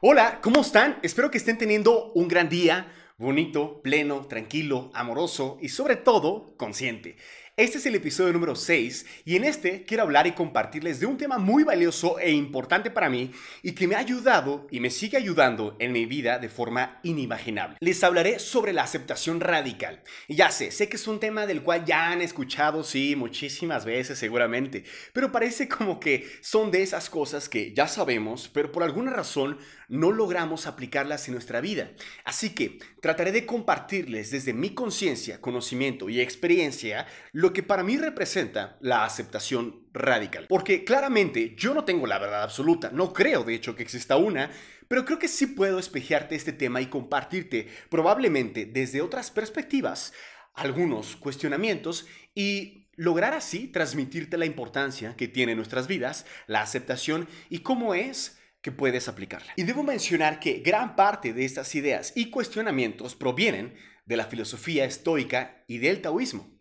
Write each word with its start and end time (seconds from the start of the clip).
Hola, 0.00 0.38
¿cómo 0.42 0.60
están? 0.60 1.00
Espero 1.02 1.28
que 1.28 1.38
estén 1.38 1.58
teniendo 1.58 2.12
un 2.12 2.28
gran 2.28 2.48
día, 2.48 2.86
bonito, 3.16 3.82
pleno, 3.82 4.28
tranquilo, 4.28 4.92
amoroso 4.94 5.58
y 5.60 5.70
sobre 5.70 5.96
todo 5.96 6.54
consciente. 6.56 7.16
Este 7.58 7.78
es 7.78 7.86
el 7.86 7.96
episodio 7.96 8.32
número 8.32 8.54
6 8.54 9.04
y 9.24 9.34
en 9.34 9.42
este 9.42 9.82
quiero 9.84 10.04
hablar 10.04 10.28
y 10.28 10.30
compartirles 10.30 11.00
de 11.00 11.06
un 11.06 11.16
tema 11.18 11.38
muy 11.38 11.64
valioso 11.64 12.20
e 12.20 12.30
importante 12.30 12.88
para 12.88 13.10
mí 13.10 13.32
y 13.64 13.72
que 13.72 13.88
me 13.88 13.96
ha 13.96 13.98
ayudado 13.98 14.68
y 14.70 14.78
me 14.78 14.90
sigue 14.90 15.16
ayudando 15.16 15.74
en 15.80 15.90
mi 15.90 16.06
vida 16.06 16.38
de 16.38 16.50
forma 16.50 17.00
inimaginable. 17.02 17.76
Les 17.80 18.04
hablaré 18.04 18.38
sobre 18.38 18.72
la 18.72 18.84
aceptación 18.84 19.40
radical. 19.40 20.04
Y 20.28 20.36
ya 20.36 20.52
sé, 20.52 20.70
sé 20.70 20.88
que 20.88 20.94
es 20.94 21.08
un 21.08 21.18
tema 21.18 21.46
del 21.46 21.64
cual 21.64 21.84
ya 21.84 22.12
han 22.12 22.22
escuchado, 22.22 22.84
sí, 22.84 23.16
muchísimas 23.16 23.84
veces 23.84 24.20
seguramente, 24.20 24.84
pero 25.12 25.32
parece 25.32 25.66
como 25.66 25.98
que 25.98 26.30
son 26.40 26.70
de 26.70 26.84
esas 26.84 27.10
cosas 27.10 27.48
que 27.48 27.74
ya 27.74 27.88
sabemos, 27.88 28.48
pero 28.54 28.70
por 28.70 28.84
alguna 28.84 29.10
razón 29.10 29.58
no 29.88 30.12
logramos 30.12 30.68
aplicarlas 30.68 31.26
en 31.26 31.34
nuestra 31.34 31.60
vida. 31.60 31.90
Así 32.24 32.50
que 32.50 32.78
trataré 33.00 33.32
de 33.32 33.46
compartirles 33.46 34.30
desde 34.30 34.52
mi 34.52 34.74
conciencia, 34.74 35.40
conocimiento 35.40 36.08
y 36.08 36.20
experiencia 36.20 37.08
lo 37.32 37.47
que 37.52 37.62
para 37.62 37.82
mí 37.82 37.96
representa 37.96 38.76
la 38.80 39.04
aceptación 39.04 39.86
radical. 39.92 40.46
Porque 40.48 40.84
claramente 40.84 41.54
yo 41.56 41.74
no 41.74 41.84
tengo 41.84 42.06
la 42.06 42.18
verdad 42.18 42.42
absoluta, 42.42 42.90
no 42.92 43.12
creo 43.12 43.44
de 43.44 43.54
hecho 43.54 43.74
que 43.74 43.82
exista 43.82 44.16
una, 44.16 44.50
pero 44.88 45.04
creo 45.04 45.18
que 45.18 45.28
sí 45.28 45.46
puedo 45.46 45.78
espejearte 45.78 46.34
este 46.34 46.52
tema 46.52 46.80
y 46.80 46.86
compartirte 46.86 47.68
probablemente 47.90 48.66
desde 48.66 49.02
otras 49.02 49.30
perspectivas 49.30 50.12
algunos 50.54 51.16
cuestionamientos 51.16 52.06
y 52.34 52.88
lograr 52.96 53.32
así 53.32 53.68
transmitirte 53.68 54.36
la 54.36 54.46
importancia 54.46 55.14
que 55.16 55.28
tiene 55.28 55.52
en 55.52 55.58
nuestras 55.58 55.86
vidas, 55.86 56.26
la 56.46 56.62
aceptación 56.62 57.28
y 57.48 57.60
cómo 57.60 57.94
es 57.94 58.40
que 58.60 58.72
puedes 58.72 59.06
aplicarla. 59.08 59.52
Y 59.56 59.62
debo 59.62 59.84
mencionar 59.84 60.40
que 60.40 60.54
gran 60.58 60.96
parte 60.96 61.32
de 61.32 61.44
estas 61.44 61.74
ideas 61.76 62.12
y 62.16 62.30
cuestionamientos 62.30 63.14
provienen 63.14 63.74
de 64.04 64.16
la 64.16 64.24
filosofía 64.24 64.84
estoica 64.84 65.62
y 65.68 65.78
del 65.78 66.02
taoísmo. 66.02 66.57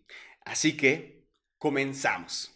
Así 0.47 0.77
que, 0.77 1.27
comenzamos. 1.57 2.53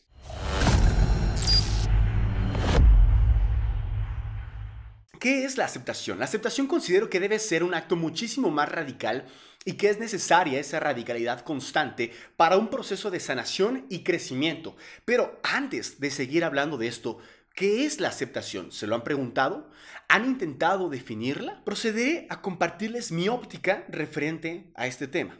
¿Qué 5.20 5.46
es 5.46 5.58
la 5.58 5.66
aceptación? 5.66 6.18
La 6.18 6.26
aceptación 6.26 6.66
considero 6.66 7.10
que 7.10 7.20
debe 7.20 7.38
ser 7.38 7.64
un 7.64 7.76
acto 7.76 7.96
muchísimo 7.96 8.50
más 8.50 8.70
radical 8.70 9.28
y 9.66 9.74
que 9.74 9.90
es 9.90 10.00
necesaria 10.00 10.60
esa 10.60 10.80
radicalidad 10.80 11.42
constante 11.42 12.12
para 12.38 12.58
un 12.58 12.70
proceso 12.70 13.12
de 13.12 13.20
sanación 13.20 13.86
y 13.90 14.04
crecimiento. 14.04 14.76
Pero 15.06 15.40
antes 15.44 16.00
de 16.00 16.10
seguir 16.10 16.44
hablando 16.44 16.78
de 16.78 16.88
esto, 16.88 17.20
¿Qué 17.54 17.86
es 17.86 18.00
la 18.00 18.08
aceptación? 18.08 18.72
¿Se 18.72 18.88
lo 18.88 18.96
han 18.96 19.04
preguntado? 19.04 19.70
¿Han 20.08 20.26
intentado 20.26 20.88
definirla? 20.88 21.62
Procederé 21.66 22.26
a 22.30 22.42
compartirles 22.42 23.12
mi 23.12 23.28
óptica 23.28 23.86
referente 23.90 24.72
a 24.74 24.88
este 24.88 25.06
tema. 25.08 25.38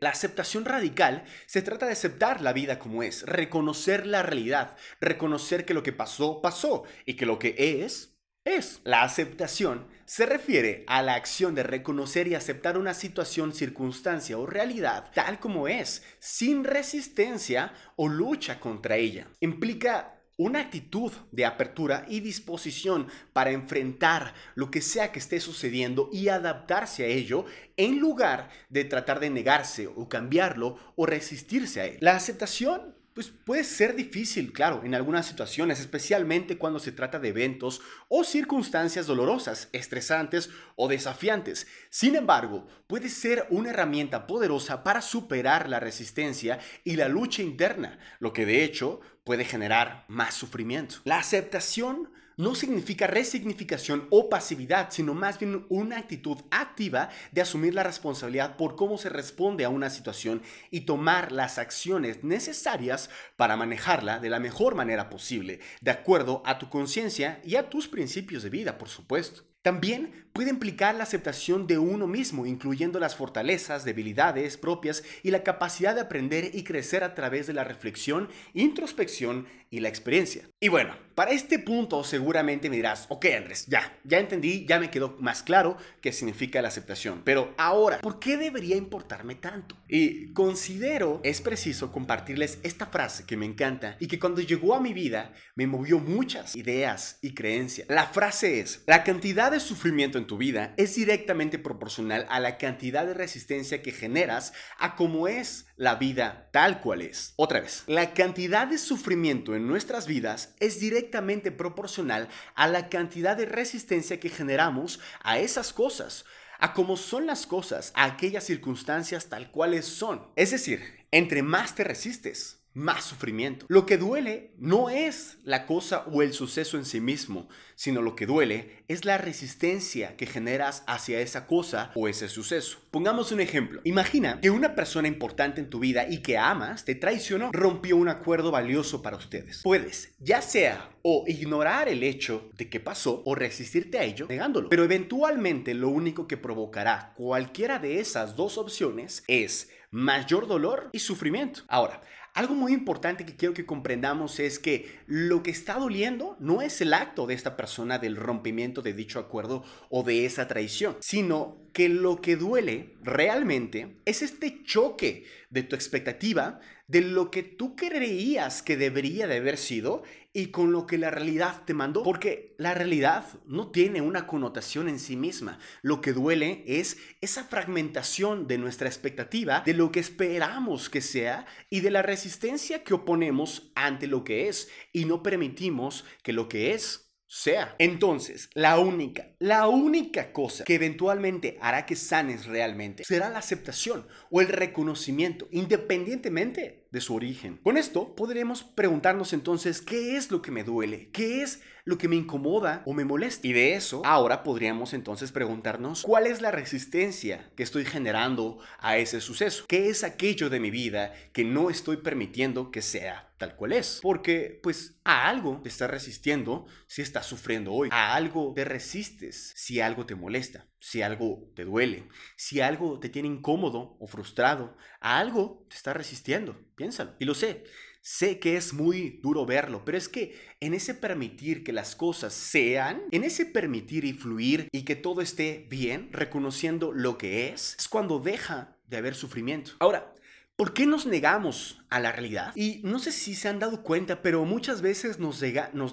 La 0.00 0.10
aceptación 0.10 0.64
radical 0.64 1.24
se 1.46 1.62
trata 1.62 1.86
de 1.86 1.92
aceptar 1.92 2.40
la 2.40 2.52
vida 2.52 2.78
como 2.78 3.02
es, 3.02 3.22
reconocer 3.22 4.06
la 4.06 4.22
realidad, 4.22 4.76
reconocer 5.00 5.64
que 5.64 5.74
lo 5.74 5.82
que 5.82 5.92
pasó, 5.92 6.40
pasó 6.40 6.84
y 7.06 7.14
que 7.14 7.26
lo 7.26 7.38
que 7.38 7.82
es, 7.84 8.16
es. 8.44 8.80
La 8.84 9.02
aceptación 9.02 9.86
se 10.04 10.26
refiere 10.26 10.84
a 10.88 11.02
la 11.02 11.14
acción 11.14 11.54
de 11.54 11.62
reconocer 11.62 12.28
y 12.28 12.34
aceptar 12.34 12.76
una 12.76 12.94
situación, 12.94 13.52
circunstancia 13.52 14.36
o 14.38 14.46
realidad 14.46 15.10
tal 15.14 15.38
como 15.38 15.68
es, 15.68 16.02
sin 16.18 16.64
resistencia 16.64 17.72
o 17.96 18.08
lucha 18.08 18.58
contra 18.60 18.96
ella. 18.96 19.28
Implica 19.40 20.21
una 20.42 20.60
actitud 20.60 21.12
de 21.30 21.44
apertura 21.44 22.04
y 22.08 22.20
disposición 22.20 23.08
para 23.32 23.50
enfrentar 23.50 24.34
lo 24.54 24.70
que 24.70 24.80
sea 24.80 25.12
que 25.12 25.18
esté 25.18 25.40
sucediendo 25.40 26.10
y 26.12 26.28
adaptarse 26.28 27.04
a 27.04 27.06
ello 27.06 27.44
en 27.76 27.98
lugar 27.98 28.50
de 28.68 28.84
tratar 28.84 29.20
de 29.20 29.30
negarse 29.30 29.86
o 29.86 30.08
cambiarlo 30.08 30.78
o 30.96 31.06
resistirse 31.06 31.80
a 31.80 31.86
él. 31.86 31.98
La 32.00 32.16
aceptación 32.16 32.94
pues 33.14 33.28
puede 33.28 33.64
ser 33.64 33.94
difícil, 33.94 34.52
claro, 34.52 34.82
en 34.84 34.94
algunas 34.94 35.26
situaciones, 35.26 35.80
especialmente 35.80 36.56
cuando 36.56 36.78
se 36.78 36.92
trata 36.92 37.18
de 37.18 37.28
eventos 37.28 37.82
o 38.08 38.24
circunstancias 38.24 39.06
dolorosas, 39.06 39.68
estresantes 39.72 40.50
o 40.76 40.88
desafiantes. 40.88 41.66
Sin 41.90 42.16
embargo, 42.16 42.66
puede 42.86 43.08
ser 43.08 43.46
una 43.50 43.70
herramienta 43.70 44.26
poderosa 44.26 44.82
para 44.82 45.02
superar 45.02 45.68
la 45.68 45.80
resistencia 45.80 46.58
y 46.84 46.96
la 46.96 47.08
lucha 47.08 47.42
interna, 47.42 47.98
lo 48.18 48.32
que 48.32 48.46
de 48.46 48.64
hecho 48.64 49.00
puede 49.24 49.44
generar 49.44 50.04
más 50.08 50.34
sufrimiento. 50.34 50.96
La 51.04 51.18
aceptación 51.18 52.10
no 52.42 52.56
significa 52.56 53.06
resignificación 53.06 54.08
o 54.10 54.28
pasividad, 54.28 54.88
sino 54.90 55.14
más 55.14 55.38
bien 55.38 55.64
una 55.68 55.96
actitud 55.96 56.38
activa 56.50 57.08
de 57.30 57.40
asumir 57.40 57.72
la 57.72 57.84
responsabilidad 57.84 58.56
por 58.56 58.74
cómo 58.74 58.98
se 58.98 59.08
responde 59.08 59.64
a 59.64 59.68
una 59.68 59.90
situación 59.90 60.42
y 60.70 60.80
tomar 60.80 61.30
las 61.30 61.58
acciones 61.58 62.24
necesarias 62.24 63.10
para 63.36 63.56
manejarla 63.56 64.18
de 64.18 64.28
la 64.28 64.40
mejor 64.40 64.74
manera 64.74 65.08
posible, 65.08 65.60
de 65.80 65.92
acuerdo 65.92 66.42
a 66.44 66.58
tu 66.58 66.68
conciencia 66.68 67.40
y 67.44 67.54
a 67.54 67.70
tus 67.70 67.86
principios 67.86 68.42
de 68.42 68.50
vida, 68.50 68.76
por 68.76 68.88
supuesto. 68.88 69.51
También 69.62 70.22
puede 70.32 70.50
implicar 70.50 70.94
la 70.94 71.04
aceptación 71.04 71.66
de 71.66 71.78
uno 71.78 72.06
mismo, 72.06 72.46
incluyendo 72.46 72.98
las 72.98 73.14
fortalezas, 73.14 73.84
debilidades 73.84 74.56
propias 74.56 75.04
y 75.22 75.30
la 75.30 75.42
capacidad 75.42 75.94
de 75.94 76.00
aprender 76.00 76.50
y 76.54 76.64
crecer 76.64 77.04
a 77.04 77.14
través 77.14 77.46
de 77.46 77.52
la 77.52 77.64
reflexión, 77.64 78.28
introspección 78.54 79.46
y 79.70 79.80
la 79.80 79.88
experiencia. 79.88 80.42
Y 80.60 80.68
bueno, 80.68 80.94
para 81.14 81.30
este 81.30 81.58
punto 81.58 82.04
seguramente 82.04 82.68
me 82.68 82.76
dirás, 82.76 83.06
ok 83.08 83.26
Andrés, 83.36 83.66
ya, 83.66 83.98
ya 84.04 84.18
entendí, 84.18 84.66
ya 84.66 84.78
me 84.78 84.90
quedó 84.90 85.16
más 85.18 85.42
claro 85.42 85.76
qué 86.00 86.12
significa 86.12 86.60
la 86.60 86.68
aceptación, 86.68 87.22
pero 87.24 87.54
ahora, 87.56 88.00
¿por 88.00 88.18
qué 88.18 88.36
debería 88.36 88.76
importarme 88.76 89.34
tanto? 89.34 89.76
Y 89.88 90.32
considero 90.32 91.20
es 91.24 91.40
preciso 91.40 91.90
compartirles 91.90 92.58
esta 92.62 92.86
frase 92.86 93.24
que 93.24 93.36
me 93.36 93.46
encanta 93.46 93.96
y 93.98 94.08
que 94.08 94.18
cuando 94.18 94.40
llegó 94.42 94.74
a 94.74 94.80
mi 94.80 94.92
vida 94.92 95.32
me 95.54 95.66
movió 95.66 95.98
muchas 95.98 96.54
ideas 96.56 97.18
y 97.22 97.34
creencias. 97.34 97.88
La 97.88 98.06
frase 98.06 98.60
es, 98.60 98.82
la 98.86 99.04
cantidad 99.04 99.51
de 99.52 99.60
sufrimiento 99.60 100.18
en 100.18 100.26
tu 100.26 100.36
vida 100.36 100.74
es 100.76 100.96
directamente 100.96 101.58
proporcional 101.58 102.26
a 102.28 102.40
la 102.40 102.58
cantidad 102.58 103.06
de 103.06 103.14
resistencia 103.14 103.82
que 103.82 103.92
generas 103.92 104.52
a 104.78 104.96
cómo 104.96 105.28
es 105.28 105.66
la 105.76 105.94
vida 105.94 106.48
tal 106.52 106.80
cual 106.80 107.02
es. 107.02 107.34
Otra 107.36 107.60
vez, 107.60 107.84
la 107.86 108.14
cantidad 108.14 108.66
de 108.66 108.78
sufrimiento 108.78 109.54
en 109.54 109.68
nuestras 109.68 110.06
vidas 110.06 110.54
es 110.58 110.80
directamente 110.80 111.52
proporcional 111.52 112.28
a 112.54 112.66
la 112.66 112.88
cantidad 112.88 113.36
de 113.36 113.46
resistencia 113.46 114.18
que 114.18 114.28
generamos 114.28 114.98
a 115.22 115.38
esas 115.38 115.72
cosas 115.72 116.24
a 116.58 116.74
cómo 116.74 116.96
son 116.96 117.26
las 117.26 117.44
cosas, 117.44 117.90
a 117.96 118.04
aquellas 118.04 118.44
circunstancias 118.44 119.28
tal 119.28 119.50
cuales 119.50 119.84
son. 119.84 120.28
Es 120.36 120.52
decir, 120.52 120.80
entre 121.10 121.42
más 121.42 121.74
te 121.74 121.82
resistes, 121.82 122.61
más 122.74 123.04
sufrimiento. 123.04 123.66
Lo 123.68 123.86
que 123.86 123.98
duele 123.98 124.52
no 124.58 124.90
es 124.90 125.38
la 125.44 125.66
cosa 125.66 126.04
o 126.10 126.22
el 126.22 126.32
suceso 126.32 126.76
en 126.76 126.84
sí 126.84 127.00
mismo, 127.00 127.48
sino 127.74 128.02
lo 128.02 128.16
que 128.16 128.26
duele 128.26 128.84
es 128.88 129.04
la 129.04 129.18
resistencia 129.18 130.16
que 130.16 130.26
generas 130.26 130.84
hacia 130.86 131.20
esa 131.20 131.46
cosa 131.46 131.90
o 131.94 132.08
ese 132.08 132.28
suceso. 132.28 132.78
Pongamos 132.90 133.32
un 133.32 133.40
ejemplo. 133.40 133.80
Imagina 133.84 134.40
que 134.40 134.50
una 134.50 134.74
persona 134.74 135.08
importante 135.08 135.60
en 135.60 135.70
tu 135.70 135.80
vida 135.80 136.06
y 136.08 136.18
que 136.18 136.38
amas 136.38 136.84
te 136.84 136.94
traicionó, 136.94 137.50
rompió 137.52 137.96
un 137.96 138.08
acuerdo 138.08 138.50
valioso 138.50 139.02
para 139.02 139.16
ustedes. 139.16 139.62
Puedes, 139.62 140.14
ya 140.18 140.42
sea 140.42 140.90
o 141.02 141.24
ignorar 141.26 141.88
el 141.88 142.02
hecho 142.02 142.50
de 142.56 142.70
que 142.70 142.80
pasó 142.80 143.22
o 143.24 143.34
resistirte 143.34 143.98
a 143.98 144.04
ello 144.04 144.26
negándolo. 144.28 144.68
Pero 144.68 144.84
eventualmente 144.84 145.74
lo 145.74 145.88
único 145.88 146.26
que 146.26 146.36
provocará 146.36 147.12
cualquiera 147.16 147.78
de 147.78 148.00
esas 148.00 148.36
dos 148.36 148.56
opciones 148.58 149.24
es 149.26 149.70
mayor 149.90 150.46
dolor 150.46 150.88
y 150.92 151.00
sufrimiento. 151.00 151.62
Ahora, 151.68 152.00
algo 152.34 152.54
muy 152.54 152.72
importante 152.72 153.26
que 153.26 153.36
quiero 153.36 153.54
que 153.54 153.66
comprendamos 153.66 154.40
es 154.40 154.58
que 154.58 155.00
lo 155.06 155.42
que 155.42 155.50
está 155.50 155.78
doliendo 155.78 156.36
no 156.40 156.62
es 156.62 156.80
el 156.80 156.94
acto 156.94 157.26
de 157.26 157.34
esta 157.34 157.56
persona 157.56 157.98
del 157.98 158.16
rompimiento 158.16 158.82
de 158.82 158.94
dicho 158.94 159.18
acuerdo 159.18 159.64
o 159.90 160.02
de 160.02 160.24
esa 160.24 160.48
traición, 160.48 160.96
sino 161.00 161.61
que 161.72 161.88
lo 161.88 162.20
que 162.20 162.36
duele 162.36 162.94
realmente 163.02 163.96
es 164.04 164.22
este 164.22 164.62
choque 164.64 165.24
de 165.50 165.62
tu 165.62 165.74
expectativa, 165.74 166.60
de 166.86 167.00
lo 167.00 167.30
que 167.30 167.42
tú 167.42 167.74
creías 167.76 168.62
que 168.62 168.76
debería 168.76 169.26
de 169.26 169.36
haber 169.36 169.56
sido 169.56 170.02
y 170.34 170.46
con 170.46 170.72
lo 170.72 170.86
que 170.86 170.98
la 170.98 171.10
realidad 171.10 171.62
te 171.64 171.74
mandó. 171.74 172.02
Porque 172.02 172.54
la 172.58 172.74
realidad 172.74 173.26
no 173.46 173.70
tiene 173.70 174.00
una 174.00 174.26
connotación 174.26 174.88
en 174.88 174.98
sí 174.98 175.16
misma. 175.16 175.58
Lo 175.82 176.00
que 176.00 176.12
duele 176.12 176.64
es 176.66 176.98
esa 177.20 177.44
fragmentación 177.44 178.46
de 178.46 178.58
nuestra 178.58 178.88
expectativa, 178.88 179.62
de 179.64 179.74
lo 179.74 179.92
que 179.92 180.00
esperamos 180.00 180.90
que 180.90 181.00
sea 181.00 181.46
y 181.70 181.80
de 181.80 181.90
la 181.90 182.02
resistencia 182.02 182.84
que 182.84 182.94
oponemos 182.94 183.72
ante 183.74 184.06
lo 184.06 184.24
que 184.24 184.48
es 184.48 184.68
y 184.92 185.04
no 185.04 185.22
permitimos 185.22 186.04
que 186.22 186.32
lo 186.32 186.48
que 186.48 186.74
es 186.74 187.01
sea. 187.34 187.74
Entonces, 187.78 188.50
la 188.52 188.78
única, 188.78 189.28
la 189.38 189.66
única 189.66 190.34
cosa 190.34 190.64
que 190.64 190.74
eventualmente 190.74 191.56
hará 191.62 191.86
que 191.86 191.96
sanes 191.96 192.44
realmente 192.44 193.04
será 193.04 193.30
la 193.30 193.38
aceptación 193.38 194.06
o 194.30 194.42
el 194.42 194.48
reconocimiento, 194.48 195.48
independientemente 195.50 196.84
de 196.90 197.00
su 197.00 197.14
origen. 197.14 197.58
Con 197.62 197.78
esto 197.78 198.14
podremos 198.14 198.62
preguntarnos 198.62 199.32
entonces 199.32 199.80
qué 199.80 200.18
es 200.18 200.30
lo 200.30 200.42
que 200.42 200.50
me 200.50 200.62
duele, 200.62 201.08
qué 201.10 201.40
es 201.40 201.62
lo 201.84 201.96
que 201.96 202.06
me 202.06 202.16
incomoda 202.16 202.82
o 202.84 202.92
me 202.92 203.06
molesta. 203.06 203.46
Y 203.48 203.54
de 203.54 203.74
eso, 203.76 204.02
ahora 204.04 204.42
podríamos 204.42 204.92
entonces 204.92 205.32
preguntarnos 205.32 206.02
cuál 206.02 206.26
es 206.26 206.42
la 206.42 206.50
resistencia 206.50 207.50
que 207.56 207.62
estoy 207.62 207.86
generando 207.86 208.58
a 208.78 208.98
ese 208.98 209.22
suceso. 209.22 209.64
¿Qué 209.66 209.88
es 209.88 210.04
aquello 210.04 210.50
de 210.50 210.60
mi 210.60 210.70
vida 210.70 211.14
que 211.32 211.44
no 211.44 211.70
estoy 211.70 211.96
permitiendo 211.96 212.70
que 212.70 212.82
sea 212.82 213.31
tal 213.42 213.56
cual 213.56 213.72
es. 213.72 213.98
Porque, 214.00 214.60
pues, 214.62 215.00
a 215.02 215.28
algo 215.28 215.60
te 215.60 215.68
estás 215.68 215.90
resistiendo 215.90 216.64
si 216.86 217.02
estás 217.02 217.26
sufriendo 217.26 217.72
hoy. 217.72 217.88
A 217.90 218.14
algo 218.14 218.52
te 218.54 218.64
resistes 218.64 219.52
si 219.56 219.80
algo 219.80 220.06
te 220.06 220.14
molesta, 220.14 220.68
si 220.78 221.02
algo 221.02 221.50
te 221.56 221.64
duele, 221.64 222.08
si 222.36 222.60
algo 222.60 223.00
te 223.00 223.08
tiene 223.08 223.26
incómodo 223.26 223.96
o 223.98 224.06
frustrado. 224.06 224.76
A 225.00 225.18
algo 225.18 225.66
te 225.68 225.74
estás 225.74 225.96
resistiendo. 225.96 226.56
Piénsalo. 226.76 227.16
Y 227.18 227.24
lo 227.24 227.34
sé. 227.34 227.64
Sé 228.00 228.38
que 228.38 228.56
es 228.56 228.72
muy 228.72 229.18
duro 229.22 229.44
verlo, 229.44 229.84
pero 229.84 229.98
es 229.98 230.08
que 230.08 230.36
en 230.60 230.74
ese 230.74 230.94
permitir 230.94 231.64
que 231.64 231.72
las 231.72 231.96
cosas 231.96 232.32
sean, 232.32 233.02
en 233.10 233.24
ese 233.24 233.44
permitir 233.44 234.04
y 234.04 234.12
fluir 234.12 234.68
y 234.70 234.82
que 234.84 234.94
todo 234.94 235.20
esté 235.20 235.66
bien, 235.68 236.10
reconociendo 236.12 236.92
lo 236.92 237.18
que 237.18 237.48
es, 237.48 237.76
es 237.78 237.88
cuando 237.88 238.20
deja 238.20 238.76
de 238.86 238.96
haber 238.98 239.14
sufrimiento. 239.14 239.72
Ahora, 239.78 240.12
¿Por 240.56 240.74
qué 240.74 240.86
nos 240.86 241.06
negamos 241.06 241.82
a 241.88 241.98
la 241.98 242.12
realidad? 242.12 242.52
Y 242.54 242.82
no 242.84 242.98
sé 242.98 243.10
si 243.10 243.34
se 243.34 243.48
han 243.48 243.58
dado 243.58 243.82
cuenta, 243.82 244.22
pero 244.22 244.44
muchas 244.44 244.82
veces 244.82 245.18
nos, 245.18 245.42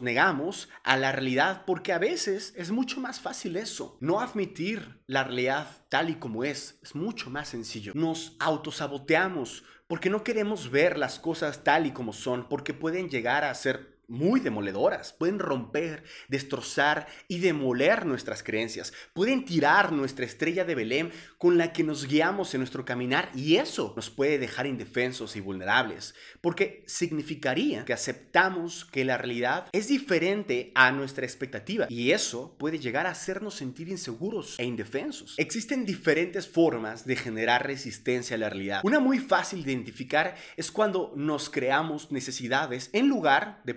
negamos 0.01 0.69
a 0.83 0.97
la 0.97 1.11
realidad 1.11 1.63
porque 1.65 1.93
a 1.93 1.97
veces 1.97 2.53
es 2.57 2.69
mucho 2.69 2.99
más 2.99 3.21
fácil 3.21 3.55
eso. 3.55 3.97
No 4.01 4.19
admitir 4.19 5.01
la 5.07 5.23
realidad 5.23 5.67
tal 5.87 6.09
y 6.09 6.15
como 6.15 6.43
es 6.43 6.77
es 6.83 6.93
mucho 6.93 7.29
más 7.29 7.47
sencillo. 7.47 7.93
Nos 7.95 8.35
autosaboteamos 8.39 9.63
porque 9.87 10.09
no 10.09 10.23
queremos 10.23 10.69
ver 10.69 10.97
las 10.97 11.19
cosas 11.19 11.63
tal 11.63 11.87
y 11.87 11.91
como 11.91 12.13
son, 12.13 12.47
porque 12.47 12.73
pueden 12.73 13.09
llegar 13.09 13.45
a 13.45 13.55
ser 13.55 13.98
muy 14.09 14.39
demoledoras, 14.39 15.13
pueden 15.13 15.39
romper, 15.39 16.03
destrozar 16.27 17.07
y 17.27 17.39
demoler 17.39 18.05
nuestras 18.05 18.43
creencias, 18.43 18.91
pueden 19.13 19.45
tirar 19.45 19.91
nuestra 19.91 20.25
estrella 20.25 20.65
de 20.65 20.75
Belén 20.75 21.11
con 21.37 21.57
la 21.57 21.71
que 21.71 21.83
nos 21.83 22.07
guiamos 22.07 22.53
en 22.53 22.59
nuestro 22.59 22.85
caminar 22.85 23.31
y 23.35 23.55
eso 23.55 23.93
nos 23.95 24.09
puede 24.09 24.39
dejar 24.39 24.65
indefensos 24.65 25.35
y 25.35 25.39
vulnerables, 25.39 26.15
porque 26.41 26.83
significaría 26.87 27.85
que 27.85 27.93
aceptamos 27.93 28.85
que 28.85 29.05
la 29.05 29.17
realidad 29.17 29.67
es 29.71 29.87
diferente 29.87 30.71
a 30.75 30.91
nuestra 30.91 31.25
expectativa 31.25 31.87
y 31.89 32.11
eso 32.11 32.55
puede 32.57 32.79
llegar 32.79 33.05
a 33.07 33.11
hacernos 33.11 33.55
sentir 33.55 33.89
inseguros 33.89 34.55
e 34.57 34.65
indefensos. 34.65 35.35
Existen 35.37 35.85
diferentes 35.85 36.47
formas 36.47 37.05
de 37.05 37.15
generar 37.15 37.65
resistencia 37.65 38.35
a 38.35 38.39
la 38.39 38.49
realidad. 38.49 38.81
Una 38.83 38.99
muy 38.99 39.19
fácil 39.19 39.63
de 39.63 39.71
identificar 39.71 40.35
es 40.57 40.71
cuando 40.71 41.13
nos 41.15 41.49
creamos 41.49 42.11
necesidades 42.11 42.89
en 42.93 43.07
lugar 43.07 43.61
de 43.63 43.75